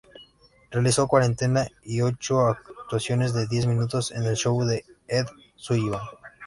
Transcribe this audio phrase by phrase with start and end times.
[0.71, 1.45] Realizó cuarenta
[1.83, 5.27] y ocho actuaciones de diez minutos en el show de Ed
[5.57, 6.01] Sullivan.